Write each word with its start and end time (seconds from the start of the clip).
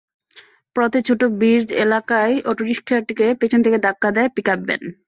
পথে 0.75 0.99
ছোট 1.07 1.21
ব্রিজ 1.39 1.67
এলাকায় 1.83 2.35
অটোরিকশাটিকে 2.51 3.27
পেছন 3.41 3.59
থেকে 3.65 3.77
ধাক্কা 3.85 4.09
দেয় 4.15 4.29
পিকআপ 4.35 4.59
ভ্যান। 4.67 4.83